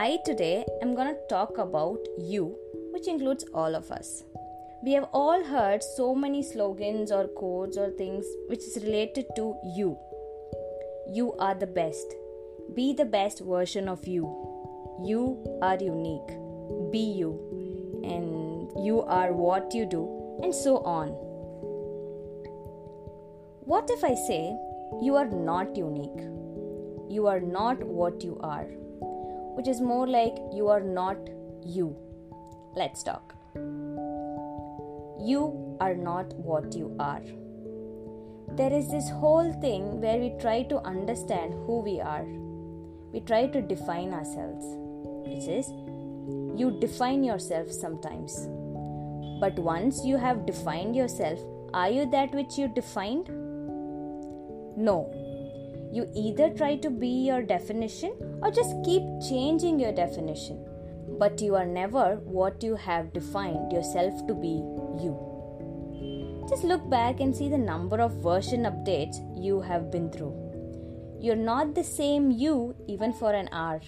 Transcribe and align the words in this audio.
I 0.00 0.18
today 0.24 0.64
am 0.80 0.94
going 0.94 1.08
to 1.08 1.20
talk 1.28 1.58
about 1.58 1.98
you, 2.18 2.56
which 2.92 3.08
includes 3.08 3.44
all 3.52 3.74
of 3.74 3.90
us. 3.90 4.22
We 4.84 4.92
have 4.92 5.08
all 5.12 5.42
heard 5.42 5.82
so 5.82 6.14
many 6.14 6.40
slogans 6.40 7.10
or 7.10 7.26
quotes 7.26 7.76
or 7.76 7.90
things 7.90 8.24
which 8.46 8.60
is 8.60 8.78
related 8.84 9.26
to 9.34 9.56
you. 9.74 9.98
You 11.12 11.32
are 11.40 11.56
the 11.56 11.66
best. 11.66 12.14
Be 12.76 12.92
the 12.92 13.06
best 13.06 13.40
version 13.40 13.88
of 13.88 14.06
you. 14.06 14.22
You 15.04 15.44
are 15.62 15.76
unique. 15.80 16.30
Be 16.92 17.00
you. 17.00 17.32
And 18.04 18.86
you 18.86 19.02
are 19.02 19.32
what 19.32 19.74
you 19.74 19.84
do, 19.84 20.04
and 20.44 20.54
so 20.54 20.78
on. 20.78 21.08
What 23.74 23.90
if 23.90 24.04
I 24.04 24.14
say 24.14 24.56
you 25.02 25.16
are 25.16 25.26
not 25.28 25.76
unique? 25.76 26.20
You 27.10 27.26
are 27.26 27.40
not 27.40 27.82
what 27.82 28.22
you 28.22 28.38
are, 28.44 28.68
which 29.58 29.66
is 29.66 29.80
more 29.80 30.06
like 30.06 30.36
you 30.54 30.68
are 30.68 30.80
not 30.80 31.16
you. 31.66 31.96
Let's 32.76 33.02
talk. 33.02 33.34
You 35.20 35.76
are 35.80 35.96
not 35.96 36.32
what 36.34 36.76
you 36.76 36.94
are. 37.00 37.24
There 38.56 38.72
is 38.72 38.88
this 38.88 39.10
whole 39.10 39.52
thing 39.60 40.00
where 40.00 40.18
we 40.18 40.30
try 40.40 40.62
to 40.62 40.78
understand 40.86 41.54
who 41.66 41.80
we 41.80 42.00
are. 42.00 42.24
We 43.12 43.18
try 43.18 43.48
to 43.48 43.60
define 43.60 44.12
ourselves, 44.12 44.64
which 45.26 45.48
is 45.48 45.68
you 46.60 46.78
define 46.80 47.24
yourself 47.24 47.72
sometimes. 47.72 48.46
But 49.40 49.58
once 49.58 50.04
you 50.04 50.18
have 50.18 50.46
defined 50.46 50.94
yourself, 50.94 51.40
are 51.74 51.90
you 51.90 52.06
that 52.12 52.32
which 52.32 52.56
you 52.58 52.68
defined? 52.68 53.28
No. 54.76 55.27
You 55.92 56.10
either 56.14 56.50
try 56.50 56.76
to 56.76 56.90
be 56.90 57.08
your 57.08 57.42
definition 57.42 58.12
or 58.42 58.50
just 58.50 58.74
keep 58.84 59.02
changing 59.28 59.80
your 59.80 59.92
definition. 59.92 60.64
But 61.18 61.40
you 61.40 61.54
are 61.54 61.66
never 61.66 62.16
what 62.16 62.62
you 62.62 62.76
have 62.76 63.12
defined 63.12 63.72
yourself 63.72 64.26
to 64.26 64.34
be 64.34 64.62
you. 65.02 66.44
Just 66.48 66.64
look 66.64 66.88
back 66.88 67.20
and 67.20 67.34
see 67.34 67.48
the 67.48 67.58
number 67.58 68.00
of 68.00 68.22
version 68.22 68.62
updates 68.64 69.16
you 69.36 69.60
have 69.60 69.90
been 69.90 70.10
through. 70.10 70.34
You're 71.20 71.36
not 71.36 71.74
the 71.74 71.84
same 71.84 72.30
you 72.30 72.76
even 72.86 73.12
for 73.12 73.32
an 73.32 73.48
hour. 73.50 73.80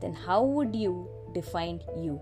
Then 0.00 0.14
how 0.14 0.42
would 0.42 0.74
you 0.74 1.08
define 1.34 1.80
you? 1.96 2.20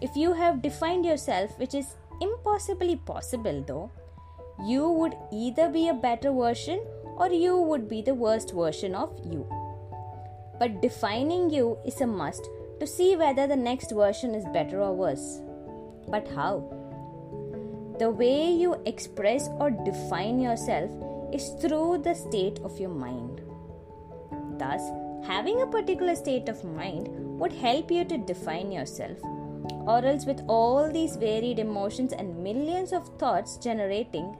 If 0.00 0.16
you 0.16 0.32
have 0.32 0.62
defined 0.62 1.04
yourself, 1.04 1.58
which 1.58 1.74
is 1.74 1.94
impossibly 2.20 2.96
possible 2.96 3.64
though, 3.66 3.90
you 4.66 4.88
would 4.90 5.14
either 5.32 5.68
be 5.68 5.88
a 5.88 5.94
better 5.94 6.32
version 6.32 6.80
or 7.20 7.28
you 7.30 7.54
would 7.54 7.86
be 7.86 8.00
the 8.00 8.14
worst 8.14 8.54
version 8.54 8.94
of 8.94 9.14
you. 9.30 9.46
But 10.58 10.80
defining 10.80 11.50
you 11.50 11.76
is 11.84 12.00
a 12.00 12.06
must 12.06 12.48
to 12.80 12.86
see 12.86 13.14
whether 13.14 13.46
the 13.46 13.56
next 13.56 13.92
version 13.92 14.34
is 14.34 14.44
better 14.54 14.80
or 14.80 14.94
worse. 14.94 15.42
But 16.08 16.26
how? 16.28 16.64
The 17.98 18.08
way 18.08 18.50
you 18.50 18.80
express 18.86 19.50
or 19.58 19.70
define 19.70 20.40
yourself 20.40 20.90
is 21.30 21.50
through 21.60 21.98
the 21.98 22.14
state 22.14 22.58
of 22.60 22.80
your 22.80 22.88
mind. 22.88 23.42
Thus, 24.58 24.80
having 25.26 25.60
a 25.60 25.66
particular 25.66 26.14
state 26.14 26.48
of 26.48 26.64
mind 26.64 27.08
would 27.38 27.52
help 27.52 27.90
you 27.90 28.06
to 28.06 28.16
define 28.16 28.72
yourself, 28.72 29.18
or 29.86 30.02
else, 30.04 30.24
with 30.24 30.40
all 30.48 30.90
these 30.90 31.16
varied 31.16 31.58
emotions 31.58 32.14
and 32.14 32.42
millions 32.42 32.94
of 32.94 33.06
thoughts 33.18 33.58
generating, 33.58 34.34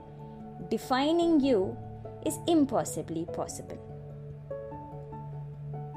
defining 0.69 1.39
you 1.39 1.77
is 2.25 2.37
impossibly 2.47 3.25
possible. 3.33 3.79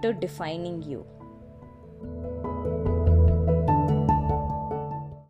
To 0.03 0.12
defining 0.12 0.83
you. 0.83 1.06